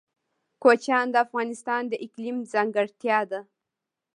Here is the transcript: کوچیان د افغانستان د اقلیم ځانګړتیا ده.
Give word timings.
کوچیان 0.63 1.05
د 1.11 1.15
افغانستان 1.25 1.81
د 1.87 1.93
اقلیم 2.05 2.37
ځانګړتیا 2.53 3.19
ده. 3.31 3.39